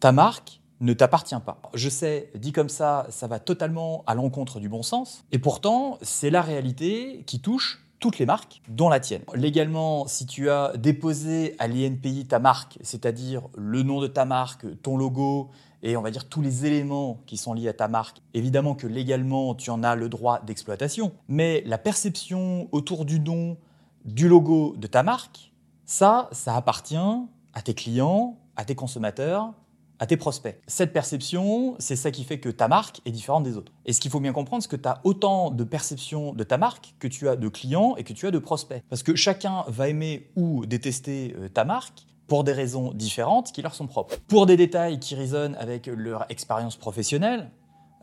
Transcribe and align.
Ta 0.00 0.12
marque 0.12 0.60
ne 0.80 0.92
t'appartient 0.92 1.34
pas. 1.44 1.60
Je 1.74 1.88
sais, 1.88 2.30
dit 2.36 2.52
comme 2.52 2.68
ça, 2.68 3.06
ça 3.10 3.26
va 3.26 3.40
totalement 3.40 4.04
à 4.06 4.14
l'encontre 4.14 4.60
du 4.60 4.68
bon 4.68 4.82
sens. 4.82 5.24
Et 5.32 5.38
pourtant, 5.38 5.98
c'est 6.02 6.30
la 6.30 6.42
réalité 6.42 7.24
qui 7.26 7.40
touche 7.40 7.84
toutes 7.98 8.18
les 8.18 8.26
marques, 8.26 8.62
dont 8.68 8.88
la 8.88 9.00
tienne. 9.00 9.22
Légalement, 9.34 10.06
si 10.06 10.24
tu 10.24 10.50
as 10.50 10.76
déposé 10.76 11.56
à 11.58 11.66
l'INPI 11.66 12.26
ta 12.26 12.38
marque, 12.38 12.78
c'est-à-dire 12.80 13.42
le 13.56 13.82
nom 13.82 14.00
de 14.00 14.06
ta 14.06 14.24
marque, 14.24 14.66
ton 14.82 14.96
logo 14.96 15.50
et 15.82 15.96
on 15.96 16.02
va 16.02 16.10
dire 16.10 16.28
tous 16.28 16.40
les 16.40 16.66
éléments 16.66 17.20
qui 17.26 17.36
sont 17.36 17.54
liés 17.54 17.68
à 17.68 17.72
ta 17.72 17.88
marque, 17.88 18.20
évidemment 18.34 18.74
que 18.74 18.86
légalement, 18.86 19.54
tu 19.54 19.70
en 19.70 19.82
as 19.82 19.94
le 19.94 20.08
droit 20.08 20.40
d'exploitation. 20.40 21.12
Mais 21.28 21.62
la 21.66 21.78
perception 21.78 22.68
autour 22.72 23.04
du 23.04 23.20
nom, 23.20 23.56
du 24.04 24.28
logo 24.28 24.74
de 24.76 24.86
ta 24.86 25.02
marque, 25.02 25.52
ça, 25.84 26.28
ça 26.32 26.54
appartient 26.54 26.96
à 26.96 27.62
tes 27.62 27.74
clients, 27.74 28.36
à 28.56 28.64
tes 28.64 28.74
consommateurs, 28.74 29.54
à 29.98 30.06
tes 30.06 30.16
prospects. 30.16 30.60
Cette 30.66 30.92
perception, 30.92 31.76
c'est 31.78 31.96
ça 31.96 32.10
qui 32.10 32.24
fait 32.24 32.38
que 32.38 32.48
ta 32.48 32.68
marque 32.68 33.00
est 33.04 33.10
différente 33.10 33.44
des 33.44 33.56
autres. 33.56 33.72
Et 33.84 33.92
ce 33.92 34.00
qu'il 34.00 34.10
faut 34.10 34.20
bien 34.20 34.32
comprendre, 34.32 34.62
c'est 34.62 34.70
que 34.70 34.76
tu 34.76 34.88
as 34.88 35.00
autant 35.04 35.50
de 35.50 35.64
perception 35.64 36.32
de 36.32 36.44
ta 36.44 36.58
marque 36.58 36.94
que 36.98 37.08
tu 37.08 37.28
as 37.28 37.36
de 37.36 37.48
clients 37.48 37.96
et 37.96 38.04
que 38.04 38.12
tu 38.12 38.26
as 38.26 38.30
de 38.30 38.38
prospects. 38.38 38.82
Parce 38.88 39.02
que 39.02 39.14
chacun 39.16 39.64
va 39.68 39.88
aimer 39.88 40.30
ou 40.36 40.66
détester 40.66 41.34
euh, 41.38 41.48
ta 41.48 41.64
marque 41.64 42.06
pour 42.26 42.44
des 42.44 42.52
raisons 42.52 42.92
différentes 42.92 43.52
qui 43.52 43.62
leur 43.62 43.74
sont 43.74 43.86
propres. 43.86 44.16
Pour 44.28 44.46
des 44.46 44.56
détails 44.56 45.00
qui 45.00 45.14
résonnent 45.14 45.56
avec 45.56 45.86
leur 45.86 46.26
expérience 46.30 46.76
professionnelle, 46.76 47.50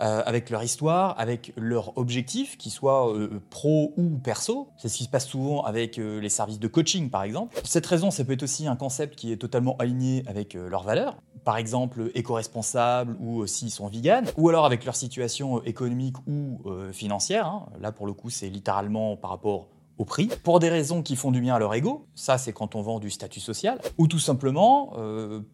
euh, 0.02 0.24
avec 0.26 0.50
leur 0.50 0.64
histoire, 0.64 1.18
avec 1.20 1.54
leur 1.56 1.98
objectif, 1.98 2.58
qu'ils 2.58 2.72
soient 2.72 3.14
euh, 3.14 3.40
pro 3.50 3.94
ou 3.96 4.18
perso. 4.18 4.68
C'est 4.78 4.90
ce 4.90 4.98
qui 4.98 5.04
se 5.06 5.10
passe 5.10 5.28
souvent 5.28 5.64
avec 5.64 5.98
les 5.98 6.30
services 6.30 6.60
de 6.60 6.68
coaching, 6.68 7.10
par 7.10 7.24
exemple. 7.24 7.56
Pour 7.56 7.68
cette 7.68 7.86
raison, 7.86 8.12
ça 8.12 8.26
peut 8.26 8.34
être 8.34 8.44
aussi 8.44 8.68
un 8.68 8.76
concept 8.76 9.16
qui 9.16 9.32
est 9.32 9.38
totalement 9.38 9.78
aligné 9.78 10.24
avec 10.28 10.56
leurs 10.56 10.84
valeurs. 10.84 11.16
Par 11.46 11.58
exemple, 11.58 12.12
éco-responsables 12.14 13.16
ou 13.22 13.48
s'ils 13.48 13.72
sont 13.72 13.88
vegan, 13.88 14.26
ou 14.36 14.50
alors 14.50 14.66
avec 14.66 14.84
leur 14.84 14.96
situation 14.96 15.64
économique 15.64 16.16
ou 16.28 16.62
financière. 16.92 17.48
Hein. 17.48 17.68
Là, 17.80 17.92
pour 17.92 18.08
le 18.08 18.14
coup, 18.14 18.30
c'est 18.30 18.50
littéralement 18.50 19.16
par 19.16 19.30
rapport 19.30 19.68
au 19.98 20.04
prix, 20.04 20.30
pour 20.44 20.60
des 20.60 20.68
raisons 20.70 21.02
qui 21.02 21.16
font 21.16 21.32
du 21.32 21.40
bien 21.40 21.56
à 21.56 21.60
leur 21.60 21.74
ego, 21.74 22.06
ça 22.16 22.38
c'est 22.38 22.52
quand 22.52 22.76
on 22.76 22.82
vend 22.82 23.00
du 23.00 23.10
statut 23.10 23.40
social, 23.40 23.80
ou 23.98 24.08
tout 24.08 24.20
simplement 24.20 24.92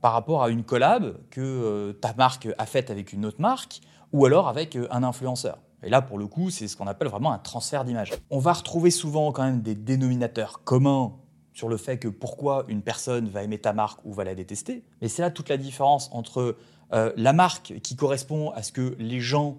par 0.01 0.13
rapport 0.13 0.41
à 0.41 0.49
une 0.49 0.63
collab 0.63 1.17
que 1.29 1.91
ta 2.01 2.13
marque 2.13 2.47
a 2.57 2.65
faite 2.65 2.89
avec 2.89 3.13
une 3.13 3.25
autre 3.25 3.39
marque, 3.39 3.81
ou 4.13 4.25
alors 4.25 4.47
avec 4.47 4.75
euh, 4.75 4.87
un 4.91 5.03
influenceur. 5.03 5.57
Et 5.83 5.89
là, 5.89 6.01
pour 6.01 6.17
le 6.17 6.27
coup, 6.27 6.49
c'est 6.49 6.67
ce 6.67 6.77
qu'on 6.77 6.87
appelle 6.87 7.07
vraiment 7.07 7.31
un 7.31 7.39
transfert 7.39 7.83
d'image. 7.83 8.13
On 8.29 8.39
va 8.39 8.53
retrouver 8.53 8.91
souvent 8.91 9.31
quand 9.31 9.43
même 9.43 9.61
des 9.61 9.73
dénominateurs 9.73 10.63
communs 10.63 11.13
sur 11.53 11.67
le 11.67 11.77
fait 11.77 11.97
que 11.97 12.07
pourquoi 12.07 12.65
une 12.67 12.81
personne 12.81 13.27
va 13.27 13.43
aimer 13.43 13.57
ta 13.57 13.73
marque 13.73 13.99
ou 14.05 14.13
va 14.13 14.23
la 14.23 14.35
détester. 14.35 14.83
Mais 15.01 15.07
c'est 15.07 15.21
là 15.21 15.31
toute 15.31 15.49
la 15.49 15.57
différence 15.57 16.09
entre 16.13 16.57
euh, 16.93 17.13
la 17.15 17.33
marque 17.33 17.73
qui 17.83 17.95
correspond 17.95 18.51
à 18.51 18.63
ce 18.63 18.71
que 18.71 18.95
les 18.99 19.19
gens 19.19 19.57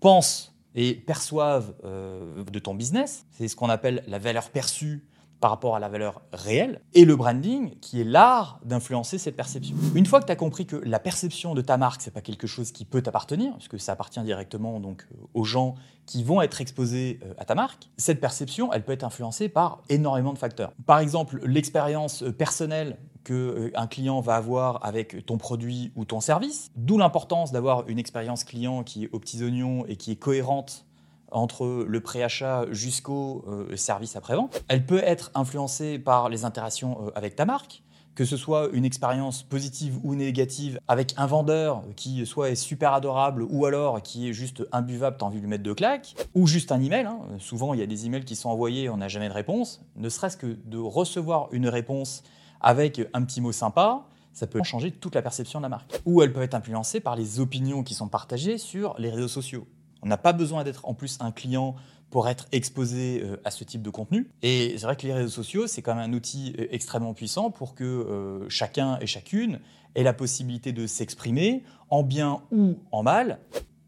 pensent 0.00 0.54
et 0.74 0.94
perçoivent 0.94 1.74
euh, 1.84 2.44
de 2.44 2.58
ton 2.58 2.74
business. 2.74 3.26
C'est 3.30 3.48
ce 3.48 3.56
qu'on 3.56 3.70
appelle 3.70 4.04
la 4.06 4.18
valeur 4.18 4.50
perçue 4.50 5.04
par 5.40 5.50
rapport 5.50 5.76
à 5.76 5.80
la 5.80 5.88
valeur 5.88 6.22
réelle, 6.32 6.80
et 6.94 7.04
le 7.04 7.16
branding 7.16 7.78
qui 7.80 8.00
est 8.00 8.04
l'art 8.04 8.58
d'influencer 8.64 9.18
cette 9.18 9.36
perception. 9.36 9.76
Une 9.94 10.06
fois 10.06 10.20
que 10.20 10.26
tu 10.26 10.32
as 10.32 10.36
compris 10.36 10.66
que 10.66 10.76
la 10.76 10.98
perception 10.98 11.54
de 11.54 11.60
ta 11.60 11.76
marque, 11.76 12.02
c'est 12.02 12.12
pas 12.12 12.20
quelque 12.20 12.46
chose 12.46 12.72
qui 12.72 12.84
peut 12.84 13.02
t'appartenir, 13.02 13.54
puisque 13.54 13.78
ça 13.78 13.92
appartient 13.92 14.22
directement 14.22 14.80
donc 14.80 15.06
euh, 15.12 15.16
aux 15.34 15.44
gens 15.44 15.74
qui 16.06 16.22
vont 16.22 16.40
être 16.40 16.60
exposés 16.60 17.20
euh, 17.24 17.34
à 17.38 17.44
ta 17.44 17.54
marque, 17.54 17.90
cette 17.96 18.20
perception, 18.20 18.72
elle 18.72 18.84
peut 18.84 18.92
être 18.92 19.04
influencée 19.04 19.48
par 19.48 19.82
énormément 19.88 20.32
de 20.32 20.38
facteurs. 20.38 20.72
Par 20.86 21.00
exemple, 21.00 21.40
l'expérience 21.44 22.22
euh, 22.22 22.32
personnelle 22.32 22.98
qu'un 23.24 23.88
client 23.88 24.20
va 24.20 24.36
avoir 24.36 24.84
avec 24.86 25.26
ton 25.26 25.36
produit 25.36 25.90
ou 25.96 26.04
ton 26.04 26.20
service, 26.20 26.70
d'où 26.76 26.96
l'importance 26.96 27.50
d'avoir 27.50 27.88
une 27.88 27.98
expérience 27.98 28.44
client 28.44 28.84
qui 28.84 29.04
est 29.04 29.10
aux 29.12 29.18
petits 29.18 29.42
oignons 29.42 29.84
et 29.86 29.96
qui 29.96 30.12
est 30.12 30.16
cohérente 30.16 30.86
entre 31.30 31.84
le 31.86 32.00
préachat 32.00 32.66
jusqu'au 32.70 33.44
euh, 33.48 33.76
service 33.76 34.16
après-vente. 34.16 34.62
Elle 34.68 34.86
peut 34.86 35.02
être 35.02 35.30
influencée 35.34 35.98
par 35.98 36.28
les 36.28 36.44
interactions 36.44 36.98
euh, 37.06 37.10
avec 37.14 37.36
ta 37.36 37.44
marque, 37.44 37.82
que 38.14 38.24
ce 38.24 38.36
soit 38.36 38.68
une 38.72 38.84
expérience 38.84 39.42
positive 39.42 39.98
ou 40.02 40.14
négative 40.14 40.80
avec 40.88 41.14
un 41.18 41.26
vendeur 41.26 41.82
qui 41.96 42.24
soit 42.24 42.50
est 42.50 42.54
super 42.54 42.94
adorable 42.94 43.46
ou 43.50 43.66
alors 43.66 44.00
qui 44.00 44.28
est 44.28 44.32
juste 44.32 44.64
imbuvable, 44.72 45.18
t'as 45.18 45.26
envie 45.26 45.36
de 45.36 45.42
lui 45.42 45.50
mettre 45.50 45.64
de 45.64 45.72
claques, 45.72 46.14
ou 46.34 46.46
juste 46.46 46.72
un 46.72 46.80
email. 46.80 47.04
Hein. 47.04 47.18
Souvent, 47.38 47.74
il 47.74 47.80
y 47.80 47.82
a 47.82 47.86
des 47.86 48.06
emails 48.06 48.24
qui 48.24 48.34
sont 48.34 48.48
envoyés, 48.48 48.88
on 48.88 48.96
n'a 48.96 49.08
jamais 49.08 49.28
de 49.28 49.34
réponse. 49.34 49.82
Ne 49.96 50.08
serait-ce 50.08 50.38
que 50.38 50.56
de 50.64 50.78
recevoir 50.78 51.48
une 51.52 51.68
réponse 51.68 52.22
avec 52.62 53.02
un 53.12 53.22
petit 53.22 53.42
mot 53.42 53.52
sympa, 53.52 54.06
ça 54.32 54.46
peut 54.46 54.62
changer 54.62 54.90
toute 54.90 55.14
la 55.14 55.22
perception 55.22 55.60
de 55.60 55.64
la 55.64 55.68
marque. 55.68 56.00
Ou 56.06 56.22
elle 56.22 56.32
peut 56.32 56.42
être 56.42 56.54
influencée 56.54 57.00
par 57.00 57.16
les 57.16 57.40
opinions 57.40 57.82
qui 57.82 57.94
sont 57.94 58.08
partagées 58.08 58.56
sur 58.58 58.94
les 58.98 59.10
réseaux 59.10 59.28
sociaux. 59.28 59.66
N'a 60.06 60.16
pas 60.16 60.32
besoin 60.32 60.62
d'être 60.62 60.86
en 60.88 60.94
plus 60.94 61.18
un 61.20 61.32
client 61.32 61.74
pour 62.10 62.28
être 62.28 62.46
exposé 62.52 63.22
euh, 63.24 63.40
à 63.44 63.50
ce 63.50 63.64
type 63.64 63.82
de 63.82 63.90
contenu. 63.90 64.30
Et 64.40 64.76
c'est 64.78 64.84
vrai 64.84 64.94
que 64.94 65.04
les 65.04 65.12
réseaux 65.12 65.28
sociaux, 65.28 65.66
c'est 65.66 65.82
quand 65.82 65.96
même 65.96 66.08
un 66.10 66.14
outil 66.14 66.54
euh, 66.60 66.68
extrêmement 66.70 67.12
puissant 67.12 67.50
pour 67.50 67.74
que 67.74 67.82
euh, 67.82 68.48
chacun 68.48 68.98
et 69.00 69.06
chacune 69.06 69.58
ait 69.96 70.04
la 70.04 70.12
possibilité 70.12 70.72
de 70.72 70.86
s'exprimer 70.86 71.64
en 71.90 72.04
bien 72.04 72.42
ou 72.52 72.78
en 72.92 73.02
mal, 73.02 73.40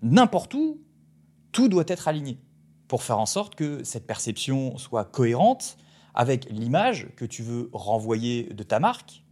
n'importe 0.02 0.54
où, 0.54 0.80
tout 1.52 1.68
doit 1.68 1.84
être 1.86 2.08
aligné 2.08 2.40
pour 2.88 3.04
faire 3.04 3.20
en 3.20 3.26
sorte 3.26 3.54
que 3.54 3.84
cette 3.84 4.06
perception 4.06 4.76
soit 4.76 5.04
cohérente 5.04 5.76
avec 6.14 6.50
l'image 6.50 7.08
que 7.14 7.24
tu 7.24 7.44
veux 7.44 7.70
renvoyer 7.72 8.44
de 8.52 8.62
ta 8.64 8.80
marque 8.80 9.22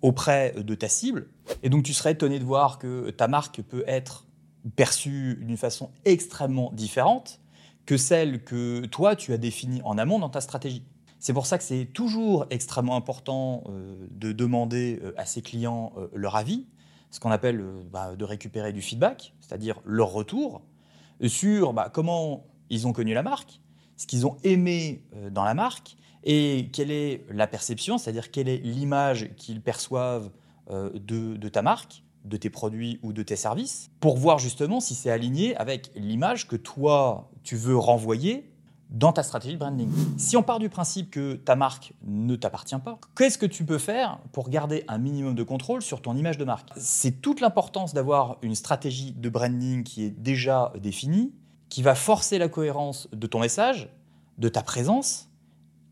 auprès 0.00 0.54
de 0.56 0.74
ta 0.74 0.88
cible. 0.88 1.28
Et 1.62 1.68
donc 1.68 1.84
tu 1.84 1.92
serais 1.92 2.12
étonné 2.12 2.38
de 2.38 2.44
voir 2.44 2.78
que 2.78 3.10
ta 3.10 3.28
marque 3.28 3.60
peut 3.60 3.84
être 3.86 4.25
perçue 4.74 5.38
d'une 5.42 5.56
façon 5.56 5.90
extrêmement 6.04 6.72
différente 6.72 7.40
que 7.86 7.96
celle 7.96 8.42
que 8.42 8.84
toi, 8.86 9.16
tu 9.16 9.32
as 9.32 9.38
définie 9.38 9.80
en 9.84 9.96
amont 9.96 10.18
dans 10.18 10.28
ta 10.28 10.40
stratégie. 10.40 10.82
C'est 11.18 11.32
pour 11.32 11.46
ça 11.46 11.56
que 11.56 11.64
c'est 11.64 11.86
toujours 11.86 12.46
extrêmement 12.50 12.96
important 12.96 13.64
euh, 13.68 14.06
de 14.10 14.32
demander 14.32 15.00
euh, 15.02 15.12
à 15.16 15.24
ses 15.24 15.40
clients 15.40 15.92
euh, 15.96 16.08
leur 16.14 16.36
avis, 16.36 16.66
ce 17.10 17.20
qu'on 17.20 17.30
appelle 17.30 17.64
bah, 17.90 18.16
de 18.16 18.24
récupérer 18.24 18.72
du 18.72 18.82
feedback, 18.82 19.34
c'est-à-dire 19.40 19.80
leur 19.84 20.12
retour 20.12 20.62
sur 21.26 21.72
bah, 21.72 21.90
comment 21.92 22.46
ils 22.68 22.86
ont 22.86 22.92
connu 22.92 23.14
la 23.14 23.22
marque, 23.22 23.60
ce 23.96 24.06
qu'ils 24.06 24.26
ont 24.26 24.36
aimé 24.44 25.02
dans 25.30 25.44
la 25.44 25.54
marque 25.54 25.96
et 26.24 26.68
quelle 26.72 26.90
est 26.90 27.24
la 27.30 27.46
perception, 27.46 27.96
c'est-à-dire 27.96 28.30
quelle 28.30 28.48
est 28.48 28.58
l'image 28.58 29.34
qu'ils 29.36 29.62
perçoivent 29.62 30.30
de, 30.68 31.48
ta 31.48 31.62
marque 31.62 32.02
de 32.26 32.36
tes 32.36 32.50
produits 32.50 32.98
ou 33.02 33.12
de 33.12 33.22
tes 33.22 33.36
services 33.36 33.90
pour 34.00 34.16
voir 34.18 34.38
justement 34.38 34.80
si 34.80 34.94
c'est 34.94 35.10
aligné 35.10 35.56
avec 35.56 35.90
l'image 35.94 36.48
que 36.48 36.56
toi, 36.56 37.30
tu 37.42 37.56
veux 37.56 37.76
renvoyer 37.76 38.50
dans 38.90 39.12
ta 39.12 39.22
stratégie 39.22 39.54
de 39.54 39.58
branding. 39.58 39.90
Si 40.16 40.36
on 40.36 40.42
part 40.42 40.58
du 40.58 40.68
principe 40.68 41.10
que 41.10 41.34
ta 41.34 41.56
marque 41.56 41.92
ne 42.04 42.36
t'appartient 42.36 42.78
pas, 42.84 43.00
qu'est-ce 43.16 43.38
que 43.38 43.46
tu 43.46 43.64
peux 43.64 43.78
faire 43.78 44.20
pour 44.32 44.48
garder 44.48 44.84
un 44.88 44.98
minimum 44.98 45.34
de 45.34 45.42
contrôle 45.42 45.82
sur 45.82 46.02
ton 46.02 46.16
image 46.16 46.38
de 46.38 46.44
marque? 46.44 46.70
C'est 46.76 47.20
toute 47.20 47.40
l'importance 47.40 47.94
d'avoir 47.94 48.38
une 48.42 48.54
stratégie 48.54 49.12
de 49.12 49.28
branding 49.28 49.82
qui 49.82 50.04
est 50.04 50.10
déjà 50.10 50.72
définie, 50.80 51.32
qui 51.68 51.82
va 51.82 51.94
forcer 51.94 52.38
la 52.38 52.48
cohérence 52.48 53.08
de 53.12 53.26
ton 53.26 53.40
message, 53.40 53.88
de 54.38 54.48
ta 54.48 54.62
présence 54.62 55.28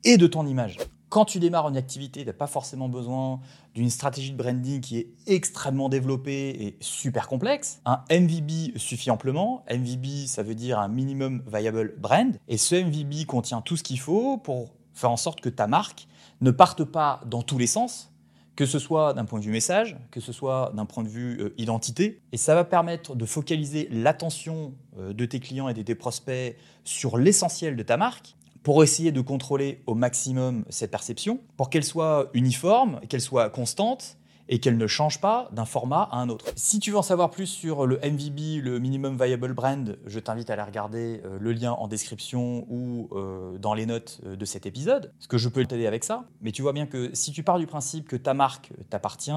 et 0.05 0.17
de 0.17 0.27
ton 0.27 0.47
image. 0.47 0.79
Quand 1.09 1.25
tu 1.25 1.39
démarres 1.39 1.69
une 1.69 1.77
activité, 1.77 2.21
tu 2.21 2.27
n'as 2.27 2.33
pas 2.33 2.47
forcément 2.47 2.89
besoin 2.89 3.41
d'une 3.75 3.91
stratégie 3.91 4.33
de 4.33 4.37
branding 4.37 4.81
qui 4.81 4.99
est 4.99 5.09
extrêmement 5.27 5.89
développée 5.89 6.51
et 6.51 6.77
super 6.81 7.29
complexe. 7.29 7.81
Un 7.85 8.03
MVB 8.11 8.77
suffit 8.77 9.11
amplement. 9.11 9.65
MVB, 9.71 10.27
ça 10.27 10.43
veut 10.43 10.55
dire 10.55 10.79
un 10.79 10.89
minimum 10.89 11.43
viable 11.47 11.95
brand. 11.99 12.37
Et 12.49 12.57
ce 12.57 12.75
MVB 12.75 13.27
contient 13.27 13.61
tout 13.61 13.77
ce 13.77 13.83
qu'il 13.83 14.01
faut 14.01 14.39
pour 14.39 14.75
faire 14.93 15.11
en 15.11 15.17
sorte 15.17 15.41
que 15.41 15.49
ta 15.49 15.67
marque 15.67 16.07
ne 16.41 16.51
parte 16.51 16.85
pas 16.85 17.21
dans 17.27 17.43
tous 17.43 17.59
les 17.59 17.67
sens, 17.67 18.13
que 18.57 18.67
ce 18.67 18.79
soit 18.79 19.15
d'un 19.15 19.25
point 19.25 19.41
de 19.41 19.45
vue 19.45 19.51
message, 19.51 19.97
que 20.11 20.21
ce 20.21 20.33
soit 20.33 20.73
d'un 20.75 20.87
point 20.87 21.03
de 21.03 21.09
vue 21.09 21.41
euh, 21.41 21.55
identité. 21.59 22.21
Et 22.33 22.37
ça 22.37 22.55
va 22.55 22.65
permettre 22.65 23.17
de 23.17 23.27
focaliser 23.27 23.89
l'attention 23.91 24.75
euh, 24.99 25.13
de 25.13 25.25
tes 25.25 25.41
clients 25.41 25.69
et 25.69 25.75
de 25.75 25.83
tes 25.83 25.95
prospects 25.95 26.57
sur 26.85 27.19
l'essentiel 27.19 27.77
de 27.77 27.83
ta 27.83 27.97
marque 27.97 28.37
pour 28.65 28.83
essayer 28.83 29.13
de 29.13 29.21
contrôler 29.21 29.83
au 29.87 29.95
maximum 29.95 30.65
cette 30.71 30.91
perception, 30.91 31.39
pour 31.57 31.71
qu'elle 31.71 31.85
soit 31.85 32.31
uniforme, 32.33 32.99
qu'elle 33.09 33.21
soit 33.21 33.51
constante 33.51 34.17
et 34.49 34.59
qu'elle 34.59 34.79
ne 34.79 34.87
change 34.87 35.21
pas 35.21 35.49
d'un 35.53 35.67
format 35.67 36.09
à 36.11 36.17
un 36.17 36.31
autre. 36.31 36.47
Si 36.57 36.79
tu 36.79 36.91
veux 36.91 36.97
en 36.97 37.03
savoir 37.03 37.31
plus 37.31 37.47
sur 37.47 37.87
le 37.87 37.97
MVB, 37.97 38.63
le 38.63 38.79
Minimum 38.79 39.23
Viable 39.23 39.53
Brand, 39.53 39.99
je 40.07 40.19
t'invite 40.19 40.49
à 40.49 40.55
aller 40.55 40.63
regarder 40.63 41.21
euh, 41.25 41.39
le 41.39 41.53
lien 41.53 41.73
en 41.73 41.89
description 41.89 42.67
ou 42.71 43.09
euh, 43.13 43.59
dans 43.59 43.75
les 43.75 43.85
notes 43.87 44.21
euh, 44.25 44.35
de 44.35 44.45
cet 44.47 44.67
épisode, 44.67 45.13
parce 45.19 45.27
que 45.27 45.39
je 45.39 45.49
peux 45.51 45.65
t'aider 45.65 45.87
avec 45.87 46.03
ça. 46.03 46.25
Mais 46.41 46.51
tu 46.51 46.63
vois 46.63 46.73
bien 46.73 46.87
que 46.87 47.11
si 47.15 47.33
tu 47.33 47.43
pars 47.43 47.59
du 47.59 47.67
principe 47.67 48.09
que 48.09 48.17
ta 48.17 48.33
marque 48.33 48.71
t'appartient, 48.89 49.31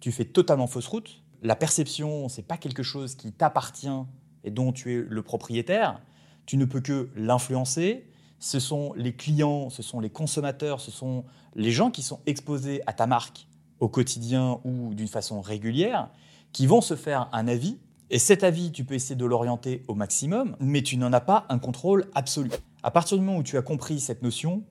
tu 0.00 0.10
fais 0.10 0.24
totalement 0.24 0.66
fausse 0.66 0.88
route. 0.88 1.22
La 1.42 1.54
perception, 1.54 2.28
c'est 2.28 2.46
pas 2.46 2.56
quelque 2.56 2.82
chose 2.82 3.14
qui 3.14 3.32
t'appartient 3.32 3.88
et 4.42 4.50
dont 4.50 4.72
tu 4.72 4.92
es 4.92 5.04
le 5.08 5.22
propriétaire. 5.22 6.00
Tu 6.46 6.56
ne 6.56 6.64
peux 6.64 6.80
que 6.80 7.10
l'influencer, 7.16 8.06
ce 8.38 8.60
sont 8.60 8.92
les 8.94 9.12
clients, 9.14 9.70
ce 9.70 9.82
sont 9.82 10.00
les 10.00 10.10
consommateurs, 10.10 10.80
ce 10.80 10.90
sont 10.90 11.24
les 11.54 11.70
gens 11.70 11.90
qui 11.90 12.02
sont 12.02 12.20
exposés 12.26 12.82
à 12.86 12.92
ta 12.92 13.06
marque 13.06 13.46
au 13.80 13.88
quotidien 13.88 14.60
ou 14.64 14.94
d'une 14.94 15.08
façon 15.08 15.40
régulière 15.40 16.10
qui 16.52 16.66
vont 16.66 16.80
se 16.80 16.96
faire 16.96 17.28
un 17.32 17.48
avis. 17.48 17.78
Et 18.08 18.18
cet 18.18 18.44
avis, 18.44 18.72
tu 18.72 18.84
peux 18.84 18.94
essayer 18.94 19.16
de 19.16 19.24
l'orienter 19.24 19.82
au 19.88 19.94
maximum, 19.94 20.56
mais 20.60 20.82
tu 20.82 20.96
n'en 20.96 21.12
as 21.12 21.20
pas 21.20 21.44
un 21.48 21.58
contrôle 21.58 22.06
absolu. 22.14 22.50
À 22.82 22.90
partir 22.90 23.18
du 23.18 23.24
moment 23.24 23.38
où 23.38 23.42
tu 23.42 23.58
as 23.58 23.62
compris 23.62 23.98
cette 24.00 24.22
notion, 24.22 24.62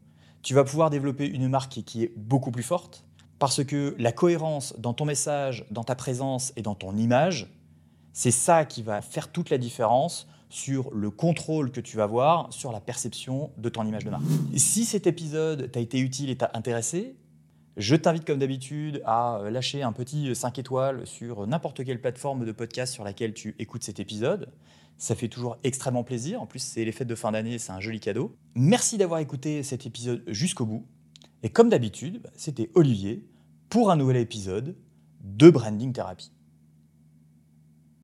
tu 0.41 0.53
vas 0.53 0.63
pouvoir 0.63 0.89
développer 0.89 1.27
une 1.27 1.49
marque 1.49 1.83
qui 1.83 2.03
est 2.03 2.13
beaucoup 2.15 2.51
plus 2.51 2.63
forte, 2.63 3.03
parce 3.39 3.63
que 3.63 3.95
la 3.99 4.11
cohérence 4.11 4.73
dans 4.77 4.93
ton 4.93 5.05
message, 5.05 5.65
dans 5.69 5.83
ta 5.83 5.95
présence 5.95 6.53
et 6.55 6.61
dans 6.61 6.75
ton 6.75 6.95
image, 6.95 7.51
c'est 8.13 8.31
ça 8.31 8.63
qui 8.63 8.81
va 8.81 9.01
faire 9.01 9.31
toute 9.31 9.49
la 9.49 9.57
différence 9.57 10.27
sur 10.49 10.93
le 10.93 11.09
contrôle 11.09 11.71
que 11.71 11.81
tu 11.81 11.97
vas 11.97 12.03
avoir 12.03 12.51
sur 12.53 12.71
la 12.71 12.79
perception 12.79 13.51
de 13.57 13.69
ton 13.69 13.85
image 13.85 14.05
de 14.05 14.09
marque. 14.09 14.23
Si 14.55 14.85
cet 14.85 15.07
épisode 15.07 15.71
t'a 15.71 15.79
été 15.79 15.99
utile 15.99 16.29
et 16.29 16.37
t'a 16.37 16.51
intéressé, 16.53 17.15
je 17.77 17.95
t'invite 17.95 18.25
comme 18.25 18.39
d'habitude 18.39 19.01
à 19.05 19.41
lâcher 19.51 19.83
un 19.83 19.91
petit 19.91 20.33
5 20.33 20.59
étoiles 20.59 21.05
sur 21.05 21.45
n'importe 21.45 21.83
quelle 21.83 21.99
plateforme 21.99 22.45
de 22.45 22.51
podcast 22.51 22.93
sur 22.93 23.03
laquelle 23.03 23.33
tu 23.33 23.53
écoutes 23.59 23.83
cet 23.83 23.99
épisode. 23.99 24.49
Ça 24.97 25.13
fait 25.13 25.27
toujours 25.27 25.57
extrêmement 25.63 26.05
plaisir. 26.05 26.41
En 26.41 26.45
plus, 26.45 26.59
c'est 26.59 26.85
les 26.85 26.93
fêtes 26.93 27.07
de 27.07 27.15
fin 27.15 27.33
d'année, 27.33 27.59
c'est 27.59 27.73
un 27.73 27.81
joli 27.81 27.99
cadeau. 27.99 28.37
Merci 28.55 28.97
d'avoir 28.97 29.19
écouté 29.19 29.61
cet 29.61 29.85
épisode 29.85 30.23
jusqu'au 30.27 30.65
bout. 30.65 30.85
Et 31.43 31.49
comme 31.49 31.67
d'habitude, 31.67 32.21
c'était 32.35 32.71
Olivier 32.75 33.25
pour 33.69 33.91
un 33.91 33.97
nouvel 33.97 34.17
épisode 34.17 34.77
de 35.21 35.49
Branding 35.49 35.91
Therapy. 35.91 36.31